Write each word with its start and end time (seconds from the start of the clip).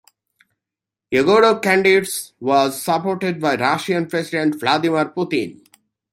Yegorov's 1.11 1.59
candidacy 1.61 2.33
was 2.39 2.81
supported 2.81 3.39
by 3.39 3.53
Russian 3.55 4.07
President 4.07 4.59
Vladimir 4.59 5.05
Putin. 5.11 5.61